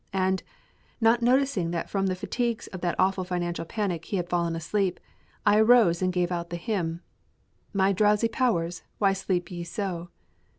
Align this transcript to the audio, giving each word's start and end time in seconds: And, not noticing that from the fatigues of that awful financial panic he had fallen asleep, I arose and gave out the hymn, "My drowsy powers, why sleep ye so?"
And, 0.13 0.41
not 0.99 1.21
noticing 1.21 1.69
that 1.69 1.87
from 1.87 2.07
the 2.07 2.15
fatigues 2.15 2.65
of 2.65 2.81
that 2.81 2.95
awful 2.99 3.23
financial 3.23 3.65
panic 3.65 4.05
he 4.05 4.15
had 4.17 4.29
fallen 4.29 4.55
asleep, 4.55 4.99
I 5.45 5.59
arose 5.59 6.01
and 6.01 6.11
gave 6.11 6.31
out 6.31 6.49
the 6.49 6.57
hymn, 6.57 7.01
"My 7.71 7.91
drowsy 7.91 8.27
powers, 8.27 8.81
why 8.97 9.13
sleep 9.13 9.51
ye 9.51 9.63
so?" 9.63 10.09